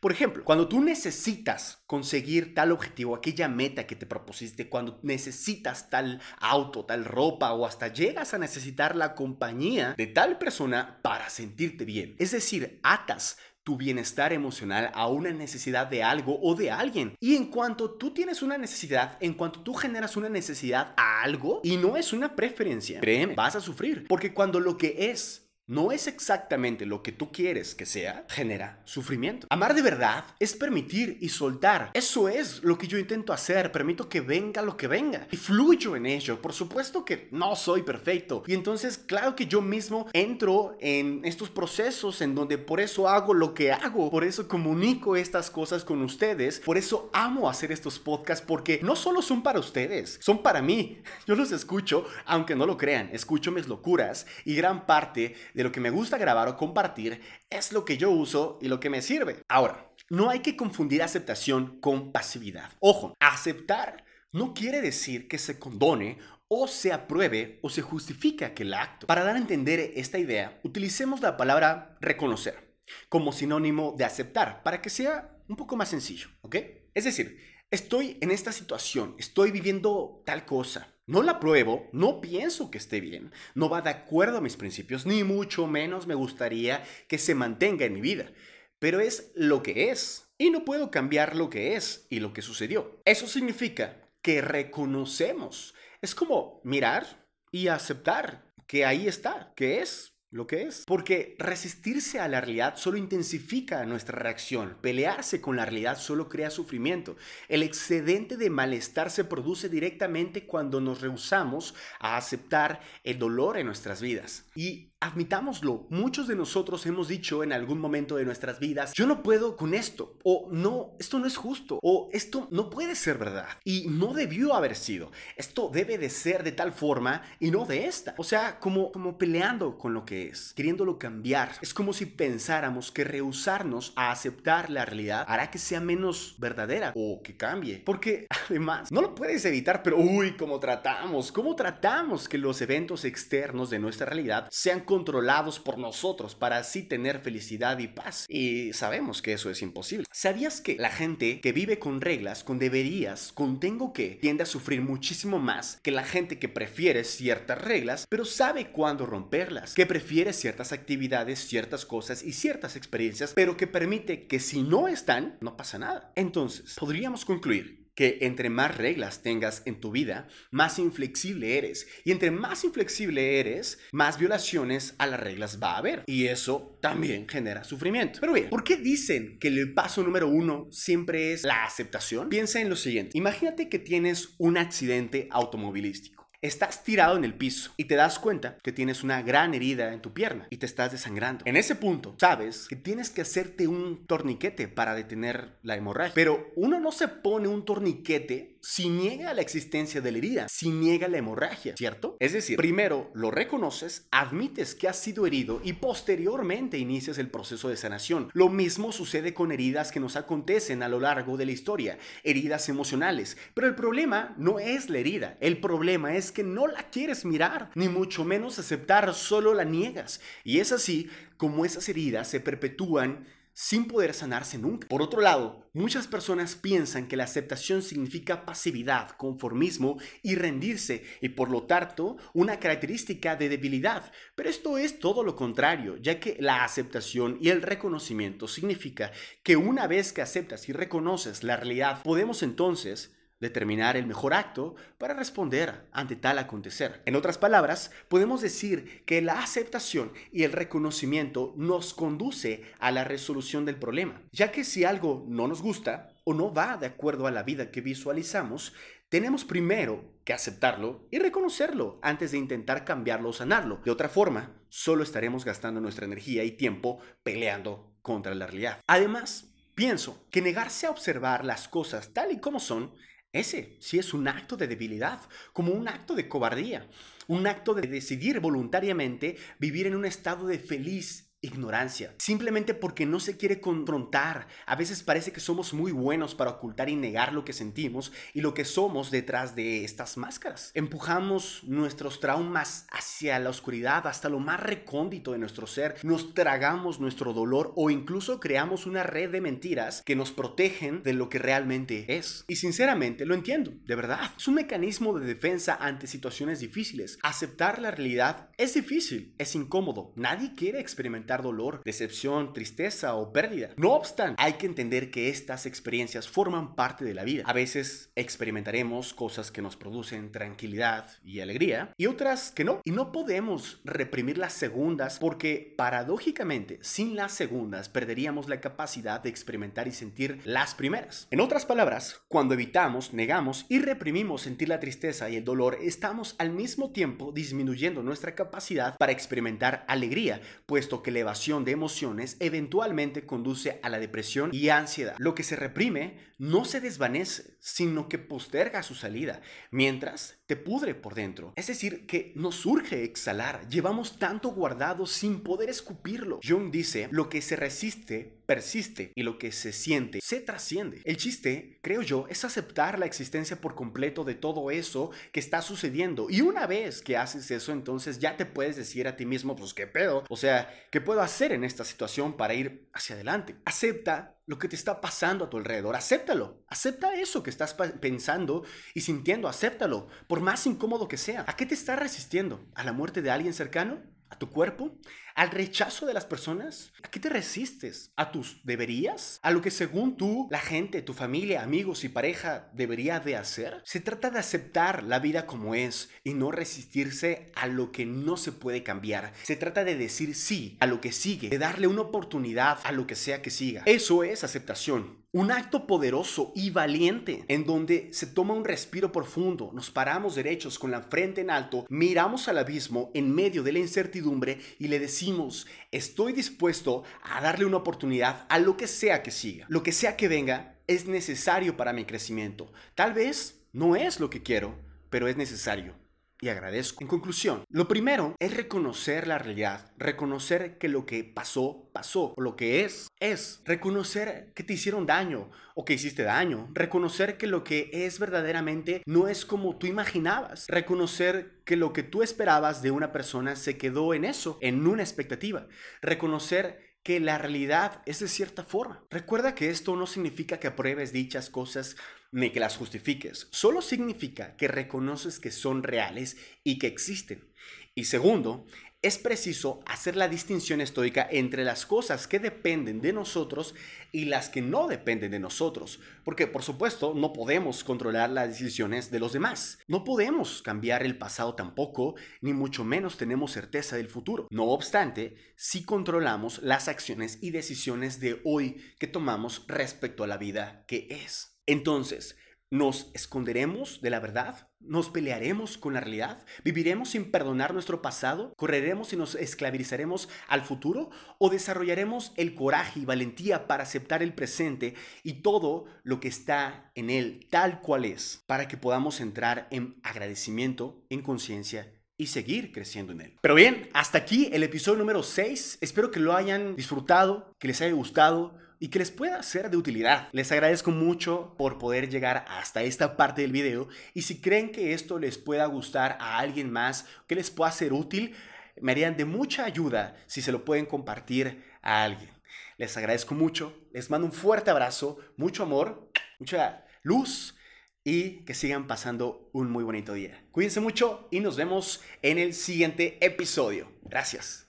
por 0.00 0.12
ejemplo, 0.12 0.44
cuando 0.44 0.68
tú 0.68 0.80
necesitas 0.80 1.82
conseguir 1.86 2.54
tal 2.54 2.72
objetivo, 2.72 3.14
aquella 3.14 3.48
meta 3.48 3.86
que 3.86 3.96
te 3.96 4.06
propusiste, 4.06 4.68
cuando 4.68 4.98
necesitas 5.02 5.90
tal 5.90 6.20
auto, 6.38 6.84
tal 6.84 7.04
ropa 7.04 7.52
o 7.52 7.66
hasta 7.66 7.88
llegas 7.88 8.34
a 8.34 8.38
necesitar 8.38 8.96
la 8.96 9.14
compañía 9.14 9.94
de 9.96 10.06
tal 10.06 10.38
persona 10.38 11.00
para 11.02 11.28
sentirte 11.30 11.84
bien. 11.84 12.16
Es 12.18 12.32
decir, 12.32 12.80
atas 12.82 13.38
tu 13.66 13.76
bienestar 13.76 14.32
emocional 14.32 14.92
a 14.94 15.08
una 15.08 15.32
necesidad 15.32 15.88
de 15.88 16.04
algo 16.04 16.38
o 16.40 16.54
de 16.54 16.70
alguien. 16.70 17.16
Y 17.18 17.34
en 17.34 17.46
cuanto 17.46 17.90
tú 17.90 18.14
tienes 18.14 18.40
una 18.40 18.56
necesidad, 18.56 19.18
en 19.18 19.34
cuanto 19.34 19.60
tú 19.62 19.74
generas 19.74 20.16
una 20.16 20.28
necesidad 20.28 20.94
a 20.96 21.22
algo 21.22 21.62
y 21.64 21.76
no 21.76 21.96
es 21.96 22.12
una 22.12 22.36
preferencia, 22.36 23.00
créeme, 23.00 23.34
vas 23.34 23.56
a 23.56 23.60
sufrir. 23.60 24.06
Porque 24.06 24.32
cuando 24.32 24.60
lo 24.60 24.76
que 24.76 25.10
es 25.10 25.45
no 25.68 25.90
es 25.90 26.06
exactamente 26.06 26.86
lo 26.86 27.02
que 27.02 27.10
tú 27.10 27.32
quieres 27.32 27.74
que 27.74 27.86
sea, 27.86 28.24
genera 28.28 28.80
sufrimiento. 28.84 29.48
Amar 29.50 29.74
de 29.74 29.82
verdad 29.82 30.24
es 30.38 30.54
permitir 30.54 31.18
y 31.20 31.28
soltar. 31.28 31.90
Eso 31.92 32.28
es 32.28 32.62
lo 32.62 32.78
que 32.78 32.86
yo 32.86 32.98
intento 32.98 33.32
hacer. 33.32 33.72
Permito 33.72 34.08
que 34.08 34.20
venga 34.20 34.62
lo 34.62 34.76
que 34.76 34.86
venga 34.86 35.26
y 35.32 35.36
fluyo 35.36 35.96
en 35.96 36.06
ello. 36.06 36.40
Por 36.40 36.52
supuesto 36.52 37.04
que 37.04 37.28
no 37.32 37.56
soy 37.56 37.82
perfecto. 37.82 38.44
Y 38.46 38.54
entonces, 38.54 38.96
claro 38.96 39.34
que 39.34 39.46
yo 39.46 39.60
mismo 39.60 40.06
entro 40.12 40.76
en 40.80 41.22
estos 41.24 41.50
procesos 41.50 42.20
en 42.20 42.36
donde 42.36 42.58
por 42.58 42.78
eso 42.78 43.08
hago 43.08 43.34
lo 43.34 43.52
que 43.52 43.72
hago. 43.72 44.08
Por 44.08 44.22
eso 44.22 44.46
comunico 44.46 45.16
estas 45.16 45.50
cosas 45.50 45.84
con 45.84 46.00
ustedes. 46.02 46.60
Por 46.60 46.78
eso 46.78 47.10
amo 47.12 47.50
hacer 47.50 47.72
estos 47.72 47.98
podcasts 47.98 48.44
porque 48.46 48.78
no 48.84 48.94
solo 48.94 49.20
son 49.20 49.42
para 49.42 49.58
ustedes, 49.58 50.20
son 50.22 50.44
para 50.44 50.62
mí. 50.62 51.02
Yo 51.26 51.34
los 51.34 51.50
escucho, 51.50 52.06
aunque 52.24 52.54
no 52.54 52.66
lo 52.66 52.76
crean. 52.76 53.10
Escucho 53.12 53.50
mis 53.50 53.66
locuras 53.66 54.28
y 54.44 54.54
gran 54.54 54.86
parte 54.86 55.34
de 55.56 55.64
lo 55.64 55.72
que 55.72 55.80
me 55.80 55.90
gusta 55.90 56.18
grabar 56.18 56.48
o 56.48 56.56
compartir 56.56 57.22
es 57.48 57.72
lo 57.72 57.84
que 57.84 57.96
yo 57.96 58.10
uso 58.10 58.58
y 58.60 58.68
lo 58.68 58.78
que 58.78 58.90
me 58.90 59.00
sirve. 59.00 59.42
Ahora, 59.48 59.90
no 60.10 60.28
hay 60.28 60.40
que 60.40 60.54
confundir 60.54 61.02
aceptación 61.02 61.80
con 61.80 62.12
pasividad. 62.12 62.70
Ojo, 62.78 63.14
aceptar 63.18 64.04
no 64.32 64.52
quiere 64.52 64.82
decir 64.82 65.28
que 65.28 65.38
se 65.38 65.58
condone 65.58 66.18
o 66.48 66.68
se 66.68 66.92
apruebe 66.92 67.58
o 67.62 67.70
se 67.70 67.80
justifique 67.80 68.44
aquel 68.44 68.74
acto. 68.74 69.06
Para 69.06 69.24
dar 69.24 69.34
a 69.34 69.38
entender 69.38 69.92
esta 69.96 70.18
idea, 70.18 70.60
utilicemos 70.62 71.22
la 71.22 71.38
palabra 71.38 71.96
reconocer 72.00 72.76
como 73.08 73.32
sinónimo 73.32 73.94
de 73.96 74.04
aceptar 74.04 74.62
para 74.62 74.82
que 74.82 74.90
sea 74.90 75.38
un 75.48 75.56
poco 75.56 75.74
más 75.74 75.88
sencillo, 75.88 76.28
¿ok? 76.42 76.56
Es 76.94 77.04
decir, 77.04 77.40
estoy 77.70 78.18
en 78.20 78.30
esta 78.30 78.52
situación, 78.52 79.14
estoy 79.18 79.50
viviendo 79.50 80.22
tal 80.24 80.44
cosa, 80.44 80.94
no 81.06 81.22
la 81.22 81.38
pruebo, 81.40 81.88
no 81.92 82.20
pienso 82.20 82.70
que 82.70 82.78
esté 82.78 83.00
bien, 83.00 83.32
no 83.54 83.68
va 83.68 83.82
de 83.82 83.90
acuerdo 83.90 84.38
a 84.38 84.40
mis 84.40 84.56
principios, 84.56 85.06
ni 85.06 85.24
mucho 85.24 85.66
menos 85.66 86.06
me 86.06 86.14
gustaría 86.14 86.84
que 87.08 87.18
se 87.18 87.34
mantenga 87.34 87.84
en 87.84 87.94
mi 87.94 88.00
vida, 88.00 88.32
pero 88.78 89.00
es 89.00 89.32
lo 89.34 89.62
que 89.62 89.90
es 89.90 90.26
y 90.38 90.50
no 90.50 90.64
puedo 90.64 90.90
cambiar 90.90 91.36
lo 91.36 91.48
que 91.50 91.76
es 91.76 92.06
y 92.10 92.20
lo 92.20 92.32
que 92.32 92.42
sucedió. 92.42 93.00
Eso 93.04 93.26
significa 93.26 93.96
que 94.20 94.42
reconocemos. 94.42 95.74
Es 96.02 96.14
como 96.14 96.60
mirar 96.64 97.26
y 97.50 97.68
aceptar 97.68 98.52
que 98.66 98.84
ahí 98.84 99.06
está, 99.06 99.52
que 99.56 99.80
es 99.80 100.15
lo 100.36 100.46
que 100.46 100.62
es. 100.62 100.84
Porque 100.86 101.34
resistirse 101.38 102.20
a 102.20 102.28
la 102.28 102.40
realidad 102.40 102.76
solo 102.76 102.98
intensifica 102.98 103.84
nuestra 103.84 104.18
reacción. 104.18 104.76
Pelearse 104.80 105.40
con 105.40 105.56
la 105.56 105.64
realidad 105.64 105.98
solo 105.98 106.28
crea 106.28 106.50
sufrimiento. 106.50 107.16
El 107.48 107.62
excedente 107.62 108.36
de 108.36 108.50
malestar 108.50 109.10
se 109.10 109.24
produce 109.24 109.68
directamente 109.68 110.46
cuando 110.46 110.80
nos 110.80 111.00
rehusamos 111.00 111.74
a 111.98 112.16
aceptar 112.16 112.80
el 113.02 113.18
dolor 113.18 113.56
en 113.56 113.66
nuestras 113.66 114.00
vidas. 114.00 114.44
Y 114.54 114.90
admitámoslo, 115.00 115.86
muchos 115.90 116.26
de 116.26 116.36
nosotros 116.36 116.86
hemos 116.86 117.08
dicho 117.08 117.42
en 117.42 117.52
algún 117.52 117.78
momento 117.78 118.16
de 118.16 118.24
nuestras 118.24 118.58
vidas, 118.58 118.92
yo 118.94 119.06
no 119.06 119.22
puedo 119.22 119.56
con 119.56 119.74
esto, 119.74 120.16
o 120.24 120.48
no, 120.50 120.94
esto 120.98 121.18
no 121.18 121.26
es 121.26 121.36
justo, 121.36 121.78
o 121.82 122.08
esto 122.12 122.48
no 122.50 122.70
puede 122.70 122.94
ser 122.94 123.18
verdad, 123.18 123.48
y 123.64 123.86
no 123.88 124.14
debió 124.14 124.54
haber 124.54 124.74
sido, 124.74 125.12
esto 125.36 125.70
debe 125.72 125.98
de 125.98 126.08
ser 126.08 126.42
de 126.42 126.52
tal 126.52 126.72
forma 126.72 127.22
y 127.40 127.50
no 127.50 127.66
de 127.66 127.86
esta. 127.86 128.14
O 128.18 128.24
sea, 128.24 128.58
como, 128.58 128.92
como 128.92 129.18
peleando 129.18 129.78
con 129.78 129.94
lo 129.94 130.04
que 130.04 130.28
es, 130.28 130.52
queriéndolo 130.54 130.98
cambiar. 130.98 131.52
Es 131.60 131.74
como 131.74 131.92
si 131.92 132.06
pensáramos 132.06 132.90
que 132.90 133.04
rehusarnos 133.04 133.92
a 133.96 134.10
aceptar 134.10 134.70
la 134.70 134.84
realidad 134.84 135.24
hará 135.28 135.50
que 135.50 135.58
sea 135.58 135.80
menos 135.80 136.36
verdadera 136.38 136.92
o 136.94 137.20
que 137.22 137.36
cambie. 137.36 137.82
Porque 137.84 138.26
además, 138.48 138.90
no 138.90 139.02
lo 139.02 139.14
puedes 139.14 139.44
evitar, 139.44 139.82
pero 139.82 139.98
uy, 139.98 140.36
¿cómo 140.36 140.58
tratamos? 140.60 141.32
¿Cómo 141.32 141.54
tratamos 141.54 142.28
que 142.28 142.38
los 142.38 142.60
eventos 142.62 143.04
externos 143.04 143.70
de 143.70 143.78
nuestra 143.78 144.06
realidad 144.06 144.48
sean 144.50 144.80
controlados 144.86 145.60
por 145.60 145.76
nosotros 145.76 146.34
para 146.34 146.56
así 146.56 146.82
tener 146.82 147.20
felicidad 147.20 147.78
y 147.78 147.88
paz. 147.88 148.24
Y 148.28 148.72
sabemos 148.72 149.20
que 149.20 149.34
eso 149.34 149.50
es 149.50 149.60
imposible. 149.60 150.06
¿Sabías 150.10 150.62
que 150.62 150.76
la 150.76 150.90
gente 150.90 151.42
que 151.42 151.52
vive 151.52 151.78
con 151.78 152.00
reglas, 152.00 152.42
con 152.42 152.58
deberías, 152.58 153.32
con 153.32 153.60
tengo 153.60 153.92
que, 153.92 154.18
tiende 154.20 154.44
a 154.44 154.46
sufrir 154.46 154.80
muchísimo 154.80 155.38
más 155.38 155.78
que 155.82 155.90
la 155.90 156.04
gente 156.04 156.38
que 156.38 156.48
prefiere 156.48 157.04
ciertas 157.04 157.60
reglas, 157.60 158.06
pero 158.08 158.24
sabe 158.24 158.70
cuándo 158.70 159.04
romperlas, 159.04 159.74
que 159.74 159.86
prefiere 159.86 160.32
ciertas 160.32 160.72
actividades, 160.72 161.46
ciertas 161.46 161.84
cosas 161.84 162.22
y 162.22 162.32
ciertas 162.32 162.76
experiencias, 162.76 163.32
pero 163.34 163.56
que 163.56 163.66
permite 163.66 164.26
que 164.26 164.40
si 164.40 164.62
no 164.62 164.88
están, 164.88 165.36
no 165.40 165.56
pasa 165.56 165.78
nada? 165.78 166.12
Entonces, 166.14 166.76
podríamos 166.78 167.24
concluir 167.24 167.85
que 167.96 168.18
entre 168.20 168.50
más 168.50 168.76
reglas 168.76 169.22
tengas 169.22 169.62
en 169.64 169.80
tu 169.80 169.90
vida, 169.90 170.28
más 170.52 170.78
inflexible 170.78 171.58
eres. 171.58 171.88
Y 172.04 172.12
entre 172.12 172.30
más 172.30 172.62
inflexible 172.62 173.40
eres, 173.40 173.80
más 173.90 174.18
violaciones 174.18 174.94
a 174.98 175.06
las 175.06 175.18
reglas 175.18 175.58
va 175.60 175.72
a 175.72 175.78
haber. 175.78 176.04
Y 176.06 176.26
eso 176.26 176.78
también 176.80 177.26
genera 177.28 177.64
sufrimiento. 177.64 178.20
Pero 178.20 178.34
bien, 178.34 178.50
¿por 178.50 178.62
qué 178.62 178.76
dicen 178.76 179.38
que 179.40 179.48
el 179.48 179.72
paso 179.74 180.02
número 180.02 180.28
uno 180.28 180.68
siempre 180.70 181.32
es 181.32 181.42
la 181.42 181.64
aceptación? 181.64 182.28
Piensa 182.28 182.60
en 182.60 182.68
lo 182.68 182.76
siguiente. 182.76 183.16
Imagínate 183.18 183.68
que 183.68 183.78
tienes 183.78 184.34
un 184.38 184.58
accidente 184.58 185.28
automovilístico. 185.30 186.15
Estás 186.46 186.84
tirado 186.84 187.16
en 187.16 187.24
el 187.24 187.34
piso 187.34 187.72
y 187.76 187.86
te 187.86 187.96
das 187.96 188.20
cuenta 188.20 188.56
que 188.62 188.70
tienes 188.70 189.02
una 189.02 189.20
gran 189.20 189.52
herida 189.52 189.92
en 189.92 190.00
tu 190.00 190.12
pierna 190.12 190.46
y 190.48 190.58
te 190.58 190.66
estás 190.66 190.92
desangrando. 190.92 191.44
En 191.44 191.56
ese 191.56 191.74
punto, 191.74 192.14
sabes 192.20 192.68
que 192.68 192.76
tienes 192.76 193.10
que 193.10 193.22
hacerte 193.22 193.66
un 193.66 194.06
torniquete 194.06 194.68
para 194.68 194.94
detener 194.94 195.56
la 195.64 195.74
hemorragia. 195.74 196.14
Pero 196.14 196.52
uno 196.54 196.78
no 196.78 196.92
se 196.92 197.08
pone 197.08 197.48
un 197.48 197.64
torniquete 197.64 198.56
si 198.66 198.88
niega 198.88 199.32
la 199.32 199.42
existencia 199.42 200.00
de 200.00 200.10
la 200.10 200.18
herida, 200.18 200.46
si 200.48 200.70
niega 200.70 201.06
la 201.06 201.18
hemorragia, 201.18 201.76
¿cierto? 201.76 202.16
Es 202.18 202.32
decir, 202.32 202.56
primero 202.56 203.12
lo 203.14 203.30
reconoces, 203.30 204.08
admites 204.10 204.74
que 204.74 204.88
has 204.88 204.98
sido 204.98 205.24
herido 205.24 205.60
y 205.62 205.74
posteriormente 205.74 206.76
inicias 206.76 207.18
el 207.18 207.30
proceso 207.30 207.68
de 207.68 207.76
sanación. 207.76 208.28
Lo 208.32 208.48
mismo 208.48 208.90
sucede 208.90 209.34
con 209.34 209.52
heridas 209.52 209.92
que 209.92 210.00
nos 210.00 210.16
acontecen 210.16 210.82
a 210.82 210.88
lo 210.88 210.98
largo 210.98 211.36
de 211.36 211.46
la 211.46 211.52
historia, 211.52 211.98
heridas 212.24 212.68
emocionales. 212.68 213.36
Pero 213.54 213.68
el 213.68 213.76
problema 213.76 214.34
no 214.36 214.58
es 214.58 214.90
la 214.90 214.98
herida, 214.98 215.36
el 215.40 215.58
problema 215.58 216.16
es 216.16 216.32
que 216.36 216.44
no 216.44 216.66
la 216.66 216.90
quieres 216.90 217.24
mirar, 217.24 217.70
ni 217.74 217.88
mucho 217.88 218.22
menos 218.22 218.58
aceptar, 218.58 219.14
solo 219.14 219.54
la 219.54 219.64
niegas. 219.64 220.20
Y 220.44 220.60
es 220.60 220.70
así 220.70 221.08
como 221.38 221.64
esas 221.64 221.88
heridas 221.88 222.28
se 222.28 222.40
perpetúan 222.40 223.26
sin 223.54 223.86
poder 223.86 224.12
sanarse 224.12 224.58
nunca. 224.58 224.86
Por 224.86 225.00
otro 225.00 225.22
lado, 225.22 225.66
muchas 225.72 226.06
personas 226.06 226.54
piensan 226.54 227.08
que 227.08 227.16
la 227.16 227.24
aceptación 227.24 227.80
significa 227.80 228.44
pasividad, 228.44 229.12
conformismo 229.12 229.98
y 230.22 230.34
rendirse, 230.34 231.06
y 231.22 231.30
por 231.30 231.48
lo 231.50 231.62
tanto 231.62 232.18
una 232.34 232.60
característica 232.60 233.34
de 233.34 233.48
debilidad. 233.48 234.12
Pero 234.34 234.50
esto 234.50 234.76
es 234.76 234.98
todo 234.98 235.24
lo 235.24 235.36
contrario, 235.36 235.96
ya 235.96 236.20
que 236.20 236.36
la 236.38 236.64
aceptación 236.64 237.38
y 237.40 237.48
el 237.48 237.62
reconocimiento 237.62 238.46
significa 238.46 239.10
que 239.42 239.56
una 239.56 239.86
vez 239.86 240.12
que 240.12 240.20
aceptas 240.20 240.68
y 240.68 240.74
reconoces 240.74 241.42
la 241.42 241.56
realidad, 241.56 242.02
podemos 242.02 242.42
entonces 242.42 243.15
determinar 243.40 243.96
el 243.96 244.06
mejor 244.06 244.34
acto 244.34 244.74
para 244.98 245.14
responder 245.14 245.86
ante 245.92 246.16
tal 246.16 246.38
acontecer. 246.38 247.02
En 247.04 247.16
otras 247.16 247.38
palabras, 247.38 247.90
podemos 248.08 248.40
decir 248.40 249.04
que 249.04 249.22
la 249.22 249.40
aceptación 249.40 250.12
y 250.32 250.44
el 250.44 250.52
reconocimiento 250.52 251.54
nos 251.56 251.94
conduce 251.94 252.62
a 252.78 252.90
la 252.90 253.04
resolución 253.04 253.64
del 253.64 253.76
problema, 253.76 254.22
ya 254.32 254.52
que 254.52 254.64
si 254.64 254.84
algo 254.84 255.24
no 255.28 255.48
nos 255.48 255.62
gusta 255.62 256.14
o 256.24 256.34
no 256.34 256.52
va 256.52 256.76
de 256.76 256.86
acuerdo 256.86 257.26
a 257.26 257.30
la 257.30 257.42
vida 257.42 257.70
que 257.70 257.80
visualizamos, 257.80 258.72
tenemos 259.08 259.44
primero 259.44 260.16
que 260.24 260.32
aceptarlo 260.32 261.06
y 261.12 261.20
reconocerlo 261.20 262.00
antes 262.02 262.32
de 262.32 262.38
intentar 262.38 262.84
cambiarlo 262.84 263.28
o 263.28 263.32
sanarlo. 263.32 263.80
De 263.84 263.92
otra 263.92 264.08
forma, 264.08 264.56
solo 264.68 265.04
estaremos 265.04 265.44
gastando 265.44 265.80
nuestra 265.80 266.06
energía 266.06 266.42
y 266.42 266.50
tiempo 266.52 266.98
peleando 267.22 267.94
contra 268.02 268.34
la 268.34 268.48
realidad. 268.48 268.80
Además, 268.88 269.54
pienso 269.76 270.26
que 270.30 270.42
negarse 270.42 270.86
a 270.86 270.90
observar 270.90 271.44
las 271.44 271.68
cosas 271.68 272.12
tal 272.12 272.32
y 272.32 272.40
como 272.40 272.58
son 272.58 272.94
ese 273.36 273.76
sí 273.80 273.98
es 273.98 274.14
un 274.14 274.28
acto 274.28 274.56
de 274.56 274.66
debilidad, 274.66 275.20
como 275.52 275.72
un 275.72 275.88
acto 275.88 276.14
de 276.14 276.28
cobardía, 276.28 276.86
un 277.26 277.46
acto 277.46 277.74
de 277.74 277.86
decidir 277.86 278.40
voluntariamente 278.40 279.36
vivir 279.58 279.86
en 279.86 279.94
un 279.94 280.04
estado 280.04 280.46
de 280.46 280.58
feliz 280.58 281.25
ignorancia, 281.40 282.14
simplemente 282.18 282.74
porque 282.74 283.06
no 283.06 283.20
se 283.20 283.36
quiere 283.36 283.60
confrontar. 283.60 284.48
A 284.66 284.76
veces 284.76 285.02
parece 285.02 285.32
que 285.32 285.40
somos 285.40 285.74
muy 285.74 285.92
buenos 285.92 286.34
para 286.34 286.50
ocultar 286.50 286.88
y 286.88 286.96
negar 286.96 287.32
lo 287.32 287.44
que 287.44 287.52
sentimos 287.52 288.12
y 288.34 288.40
lo 288.40 288.54
que 288.54 288.64
somos 288.64 289.10
detrás 289.10 289.54
de 289.54 289.84
estas 289.84 290.16
máscaras. 290.16 290.70
Empujamos 290.74 291.62
nuestros 291.64 292.20
traumas 292.20 292.86
hacia 292.90 293.38
la 293.38 293.50
oscuridad, 293.50 294.06
hasta 294.06 294.28
lo 294.28 294.38
más 294.38 294.60
recóndito 294.60 295.32
de 295.32 295.38
nuestro 295.38 295.66
ser, 295.66 295.96
nos 296.02 296.34
tragamos 296.34 297.00
nuestro 297.00 297.32
dolor 297.32 297.72
o 297.76 297.90
incluso 297.90 298.40
creamos 298.40 298.86
una 298.86 299.02
red 299.02 299.30
de 299.30 299.40
mentiras 299.40 300.02
que 300.04 300.16
nos 300.16 300.32
protegen 300.32 301.02
de 301.02 301.12
lo 301.12 301.28
que 301.28 301.38
realmente 301.38 302.16
es. 302.16 302.44
Y 302.48 302.56
sinceramente 302.56 303.26
lo 303.26 303.34
entiendo, 303.34 303.72
de 303.84 303.94
verdad. 303.94 304.32
Es 304.36 304.48
un 304.48 304.54
mecanismo 304.54 305.18
de 305.18 305.26
defensa 305.26 305.76
ante 305.80 306.06
situaciones 306.06 306.60
difíciles. 306.60 307.18
Aceptar 307.22 307.80
la 307.80 307.90
realidad 307.90 308.50
es 308.56 308.74
difícil, 308.74 309.34
es 309.38 309.54
incómodo. 309.54 310.12
Nadie 310.16 310.54
quiere 310.54 310.80
experimentar 310.80 311.25
dolor, 311.26 311.82
decepción, 311.84 312.52
tristeza 312.52 313.14
o 313.14 313.32
pérdida. 313.32 313.70
No 313.76 313.92
obstante, 313.92 314.42
hay 314.42 314.54
que 314.54 314.66
entender 314.66 315.10
que 315.10 315.28
estas 315.28 315.66
experiencias 315.66 316.28
forman 316.28 316.74
parte 316.74 317.04
de 317.04 317.14
la 317.14 317.24
vida. 317.24 317.42
A 317.46 317.52
veces 317.52 318.10
experimentaremos 318.14 319.14
cosas 319.14 319.50
que 319.50 319.62
nos 319.62 319.76
producen 319.76 320.32
tranquilidad 320.32 321.08
y 321.24 321.40
alegría 321.40 321.92
y 321.96 322.06
otras 322.06 322.50
que 322.50 322.64
no. 322.64 322.80
Y 322.84 322.90
no 322.90 323.12
podemos 323.12 323.80
reprimir 323.84 324.38
las 324.38 324.52
segundas 324.52 325.18
porque 325.18 325.74
paradójicamente 325.76 326.78
sin 326.82 327.16
las 327.16 327.32
segundas 327.32 327.88
perderíamos 327.88 328.48
la 328.48 328.60
capacidad 328.60 329.20
de 329.20 329.30
experimentar 329.30 329.88
y 329.88 329.92
sentir 329.92 330.40
las 330.44 330.74
primeras. 330.74 331.26
En 331.30 331.40
otras 331.40 331.66
palabras, 331.66 332.20
cuando 332.28 332.54
evitamos, 332.54 333.12
negamos 333.12 333.66
y 333.68 333.80
reprimimos 333.80 334.42
sentir 334.42 334.68
la 334.68 334.80
tristeza 334.80 335.28
y 335.30 335.36
el 335.36 335.44
dolor, 335.44 335.78
estamos 335.80 336.34
al 336.38 336.50
mismo 336.50 336.90
tiempo 336.90 337.32
disminuyendo 337.32 338.02
nuestra 338.02 338.34
capacidad 338.34 338.96
para 338.96 339.12
experimentar 339.12 339.84
alegría, 339.88 340.40
puesto 340.66 341.02
que 341.02 341.10
elevación 341.16 341.64
de 341.64 341.72
emociones 341.72 342.36
eventualmente 342.40 343.24
conduce 343.24 343.80
a 343.82 343.88
la 343.88 343.98
depresión 343.98 344.50
y 344.52 344.68
ansiedad. 344.68 345.16
Lo 345.18 345.34
que 345.34 345.42
se 345.42 345.56
reprime 345.56 346.18
no 346.38 346.64
se 346.64 346.80
desvanece, 346.80 347.56
sino 347.60 348.08
que 348.08 348.18
posterga 348.18 348.82
su 348.82 348.94
salida, 348.94 349.40
mientras 349.70 350.38
te 350.46 350.56
pudre 350.56 350.94
por 350.94 351.14
dentro. 351.14 351.52
Es 351.56 351.66
decir, 351.66 352.06
que 352.06 352.32
nos 352.36 352.54
surge 352.54 353.04
exhalar. 353.04 353.68
Llevamos 353.68 354.18
tanto 354.18 354.50
guardado 354.50 355.06
sin 355.06 355.40
poder 355.40 355.68
escupirlo. 355.68 356.40
Jung 356.42 356.70
dice, 356.70 357.08
lo 357.10 357.28
que 357.28 357.42
se 357.42 357.56
resiste 357.56 358.36
persiste 358.46 359.12
y 359.14 359.24
lo 359.24 359.38
que 359.38 359.50
se 359.50 359.72
siente 359.72 360.20
se 360.22 360.40
trasciende. 360.40 361.02
El 361.04 361.16
chiste, 361.16 361.78
creo 361.82 362.02
yo, 362.02 362.26
es 362.28 362.44
aceptar 362.44 362.98
la 362.98 363.06
existencia 363.06 363.60
por 363.60 363.74
completo 363.74 364.24
de 364.24 364.34
todo 364.34 364.70
eso 364.70 365.10
que 365.32 365.40
está 365.40 365.62
sucediendo. 365.62 366.28
Y 366.30 366.40
una 366.40 366.66
vez 366.66 367.02
que 367.02 367.16
haces 367.16 367.50
eso, 367.50 367.72
entonces 367.72 368.20
ya 368.20 368.36
te 368.36 368.46
puedes 368.46 368.76
decir 368.76 369.08
a 369.08 369.16
ti 369.16 369.26
mismo, 369.26 369.56
pues 369.56 369.74
qué 369.74 369.86
pedo. 369.86 370.24
O 370.28 370.36
sea, 370.36 370.72
¿qué 370.90 371.00
puedo 371.00 371.20
hacer 371.22 371.52
en 371.52 371.64
esta 371.64 371.84
situación 371.84 372.36
para 372.36 372.54
ir 372.54 372.88
hacia 372.92 373.16
adelante? 373.16 373.56
Acepta 373.64 374.35
lo 374.46 374.58
que 374.58 374.68
te 374.68 374.76
está 374.76 375.00
pasando 375.00 375.44
a 375.44 375.50
tu 375.50 375.58
alrededor. 375.58 375.96
Acéptalo. 375.96 376.62
Acepta 376.68 377.14
eso 377.14 377.42
que 377.42 377.50
estás 377.50 377.74
pensando 377.74 378.64
y 378.94 379.00
sintiendo. 379.00 379.48
Acéptalo, 379.48 380.08
por 380.28 380.40
más 380.40 380.66
incómodo 380.66 381.08
que 381.08 381.16
sea. 381.16 381.44
¿A 381.46 381.56
qué 381.56 381.66
te 381.66 381.74
estás 381.74 381.98
resistiendo? 381.98 382.64
¿A 382.74 382.84
la 382.84 382.92
muerte 382.92 383.22
de 383.22 383.30
alguien 383.30 383.54
cercano? 383.54 384.02
¿A 384.30 384.38
tu 384.38 384.50
cuerpo? 384.50 384.98
¿Al 385.36 385.50
rechazo 385.50 386.06
de 386.06 386.14
las 386.14 386.24
personas? 386.24 386.94
¿A 387.02 387.10
qué 387.10 387.20
te 387.20 387.28
resistes? 387.28 388.10
¿A 388.16 388.32
tus 388.32 388.58
deberías? 388.64 389.38
¿A 389.42 389.50
lo 389.50 389.60
que 389.60 389.70
según 389.70 390.16
tú, 390.16 390.48
la 390.50 390.60
gente, 390.60 391.02
tu 391.02 391.12
familia, 391.12 391.62
amigos 391.62 392.04
y 392.04 392.08
pareja 392.08 392.70
debería 392.72 393.20
de 393.20 393.36
hacer? 393.36 393.82
Se 393.84 394.00
trata 394.00 394.30
de 394.30 394.38
aceptar 394.38 395.02
la 395.02 395.18
vida 395.18 395.44
como 395.44 395.74
es 395.74 396.08
y 396.24 396.32
no 396.32 396.52
resistirse 396.52 397.52
a 397.54 397.66
lo 397.66 397.92
que 397.92 398.06
no 398.06 398.38
se 398.38 398.50
puede 398.50 398.82
cambiar. 398.82 399.34
Se 399.42 399.56
trata 399.56 399.84
de 399.84 399.96
decir 399.96 400.34
sí 400.34 400.78
a 400.80 400.86
lo 400.86 401.02
que 401.02 401.12
sigue, 401.12 401.50
de 401.50 401.58
darle 401.58 401.86
una 401.86 402.00
oportunidad 402.00 402.78
a 402.82 402.92
lo 402.92 403.06
que 403.06 403.14
sea 403.14 403.42
que 403.42 403.50
siga. 403.50 403.82
Eso 403.84 404.24
es 404.24 404.42
aceptación. 404.42 405.26
Un 405.36 405.52
acto 405.52 405.86
poderoso 405.86 406.50
y 406.54 406.70
valiente 406.70 407.44
en 407.48 407.66
donde 407.66 408.08
se 408.10 408.26
toma 408.26 408.54
un 408.54 408.64
respiro 408.64 409.12
profundo, 409.12 409.70
nos 409.74 409.90
paramos 409.90 410.34
derechos 410.34 410.78
con 410.78 410.90
la 410.90 411.02
frente 411.02 411.42
en 411.42 411.50
alto, 411.50 411.84
miramos 411.90 412.48
al 412.48 412.56
abismo 412.56 413.10
en 413.12 413.34
medio 413.34 413.62
de 413.62 413.72
la 413.72 413.80
incertidumbre 413.80 414.58
y 414.78 414.88
le 414.88 414.98
decimos, 415.26 415.66
estoy 415.90 416.32
dispuesto 416.32 417.02
a 417.24 417.40
darle 417.40 417.64
una 417.64 417.78
oportunidad 417.78 418.46
a 418.48 418.60
lo 418.60 418.76
que 418.76 418.86
sea 418.86 419.24
que 419.24 419.32
siga. 419.32 419.66
Lo 419.68 419.82
que 419.82 419.90
sea 419.90 420.16
que 420.16 420.28
venga 420.28 420.76
es 420.86 421.06
necesario 421.06 421.76
para 421.76 421.92
mi 421.92 422.04
crecimiento. 422.04 422.72
Tal 422.94 423.12
vez 423.12 423.60
no 423.72 423.96
es 423.96 424.20
lo 424.20 424.30
que 424.30 424.44
quiero, 424.44 424.78
pero 425.10 425.26
es 425.26 425.36
necesario 425.36 426.05
y 426.40 426.48
agradezco. 426.48 427.02
En 427.02 427.08
conclusión, 427.08 427.64
lo 427.70 427.88
primero 427.88 428.34
es 428.38 428.54
reconocer 428.54 429.26
la 429.26 429.38
realidad, 429.38 429.92
reconocer 429.98 430.78
que 430.78 430.88
lo 430.88 431.06
que 431.06 431.24
pasó, 431.24 431.88
pasó, 431.92 432.34
o 432.36 432.40
lo 432.40 432.56
que 432.56 432.84
es, 432.84 433.08
es, 433.20 433.62
reconocer 433.64 434.52
que 434.54 434.62
te 434.62 434.74
hicieron 434.74 435.06
daño 435.06 435.50
o 435.74 435.84
que 435.84 435.94
hiciste 435.94 436.22
daño, 436.22 436.68
reconocer 436.72 437.36
que 437.36 437.46
lo 437.46 437.62
que 437.62 437.90
es 437.92 438.18
verdaderamente 438.18 439.02
no 439.06 439.28
es 439.28 439.44
como 439.44 439.76
tú 439.76 439.86
imaginabas, 439.86 440.66
reconocer 440.68 441.60
que 441.64 441.76
lo 441.76 441.92
que 441.92 442.02
tú 442.02 442.22
esperabas 442.22 442.80
de 442.80 442.90
una 442.90 443.12
persona 443.12 443.56
se 443.56 443.76
quedó 443.76 444.14
en 444.14 444.24
eso, 444.24 444.58
en 444.62 444.86
una 444.86 445.02
expectativa, 445.02 445.66
reconocer 446.00 446.85
que 447.06 447.20
la 447.20 447.38
realidad 447.38 448.02
es 448.04 448.18
de 448.18 448.26
cierta 448.26 448.64
forma. 448.64 449.00
Recuerda 449.10 449.54
que 449.54 449.70
esto 449.70 449.94
no 449.94 450.08
significa 450.08 450.58
que 450.58 450.66
apruebes 450.66 451.12
dichas 451.12 451.50
cosas 451.50 451.94
ni 452.32 452.50
que 452.50 452.58
las 452.58 452.76
justifiques, 452.76 453.46
solo 453.52 453.80
significa 453.80 454.56
que 454.56 454.66
reconoces 454.66 455.38
que 455.38 455.52
son 455.52 455.84
reales 455.84 456.36
y 456.64 456.80
que 456.80 456.88
existen. 456.88 457.48
Y 457.94 458.06
segundo, 458.06 458.66
es 459.06 459.18
preciso 459.18 459.78
hacer 459.86 460.16
la 460.16 460.28
distinción 460.28 460.80
estoica 460.80 461.28
entre 461.30 461.62
las 461.62 461.86
cosas 461.86 462.26
que 462.26 462.40
dependen 462.40 463.00
de 463.00 463.12
nosotros 463.12 463.76
y 464.10 464.24
las 464.24 464.48
que 464.48 464.62
no 464.62 464.88
dependen 464.88 465.30
de 465.30 465.38
nosotros, 465.38 466.00
porque 466.24 466.48
por 466.48 466.64
supuesto 466.64 467.14
no 467.14 467.32
podemos 467.32 467.84
controlar 467.84 468.30
las 468.30 468.48
decisiones 468.48 469.12
de 469.12 469.20
los 469.20 469.32
demás, 469.32 469.78
no 469.86 470.02
podemos 470.02 470.60
cambiar 470.60 471.04
el 471.04 471.18
pasado 471.18 471.54
tampoco, 471.54 472.16
ni 472.40 472.52
mucho 472.52 472.82
menos 472.84 473.16
tenemos 473.16 473.52
certeza 473.52 473.96
del 473.96 474.08
futuro. 474.08 474.48
No 474.50 474.64
obstante, 474.64 475.36
sí 475.54 475.84
controlamos 475.84 476.60
las 476.64 476.88
acciones 476.88 477.38
y 477.40 477.50
decisiones 477.50 478.18
de 478.18 478.40
hoy 478.44 478.82
que 478.98 479.06
tomamos 479.06 479.64
respecto 479.68 480.24
a 480.24 480.26
la 480.26 480.36
vida 480.36 480.84
que 480.88 481.06
es. 481.10 481.56
Entonces, 481.66 482.36
¿Nos 482.70 483.12
esconderemos 483.14 484.00
de 484.00 484.10
la 484.10 484.18
verdad? 484.18 484.68
¿Nos 484.80 485.08
pelearemos 485.08 485.78
con 485.78 485.94
la 485.94 486.00
realidad? 486.00 486.44
¿Viviremos 486.64 487.10
sin 487.10 487.30
perdonar 487.30 487.72
nuestro 487.72 488.02
pasado? 488.02 488.52
¿Correremos 488.56 489.12
y 489.12 489.16
nos 489.16 489.36
esclavizaremos 489.36 490.28
al 490.48 490.62
futuro? 490.62 491.10
¿O 491.38 491.48
desarrollaremos 491.48 492.32
el 492.36 492.56
coraje 492.56 493.00
y 493.00 493.04
valentía 493.04 493.68
para 493.68 493.84
aceptar 493.84 494.20
el 494.20 494.34
presente 494.34 494.94
y 495.22 495.42
todo 495.42 495.84
lo 496.02 496.18
que 496.18 496.26
está 496.26 496.90
en 496.96 497.10
él 497.10 497.46
tal 497.50 497.80
cual 497.80 498.04
es, 498.04 498.42
para 498.46 498.66
que 498.66 498.76
podamos 498.76 499.20
entrar 499.20 499.68
en 499.70 500.00
agradecimiento, 500.02 501.04
en 501.08 501.22
conciencia 501.22 501.92
y 502.18 502.28
seguir 502.28 502.72
creciendo 502.72 503.12
en 503.12 503.20
él. 503.20 503.38
Pero 503.42 503.54
bien, 503.54 503.90
hasta 503.92 504.18
aquí 504.18 504.50
el 504.52 504.64
episodio 504.64 504.98
número 504.98 505.22
6. 505.22 505.78
Espero 505.80 506.10
que 506.10 506.18
lo 506.18 506.34
hayan 506.34 506.74
disfrutado, 506.74 507.52
que 507.60 507.68
les 507.68 507.80
haya 507.80 507.92
gustado 507.92 508.56
y 508.78 508.88
que 508.88 508.98
les 508.98 509.10
pueda 509.10 509.42
ser 509.42 509.70
de 509.70 509.76
utilidad. 509.76 510.28
Les 510.32 510.52
agradezco 510.52 510.90
mucho 510.90 511.54
por 511.56 511.78
poder 511.78 512.08
llegar 512.08 512.44
hasta 512.48 512.82
esta 512.82 513.16
parte 513.16 513.42
del 513.42 513.52
video 513.52 513.88
y 514.14 514.22
si 514.22 514.40
creen 514.40 514.70
que 514.70 514.92
esto 514.92 515.18
les 515.18 515.38
pueda 515.38 515.66
gustar 515.66 516.16
a 516.20 516.38
alguien 516.38 516.70
más, 516.70 517.06
que 517.26 517.34
les 517.34 517.50
pueda 517.50 517.70
ser 517.72 517.92
útil, 517.92 518.34
me 518.80 518.92
harían 518.92 519.16
de 519.16 519.24
mucha 519.24 519.64
ayuda 519.64 520.16
si 520.26 520.42
se 520.42 520.52
lo 520.52 520.64
pueden 520.64 520.86
compartir 520.86 521.64
a 521.82 522.04
alguien. 522.04 522.30
Les 522.78 522.96
agradezco 522.96 523.34
mucho, 523.34 523.74
les 523.92 524.10
mando 524.10 524.26
un 524.26 524.32
fuerte 524.32 524.70
abrazo, 524.70 525.18
mucho 525.36 525.62
amor, 525.62 526.10
mucha 526.38 526.84
luz 527.02 527.56
y 528.04 528.44
que 528.44 528.54
sigan 528.54 528.86
pasando 528.86 529.50
un 529.52 529.70
muy 529.70 529.82
bonito 529.82 530.12
día. 530.12 530.44
Cuídense 530.52 530.80
mucho 530.80 531.26
y 531.30 531.40
nos 531.40 531.56
vemos 531.56 532.02
en 532.22 532.38
el 532.38 532.54
siguiente 532.54 533.18
episodio. 533.20 533.90
Gracias. 534.02 534.64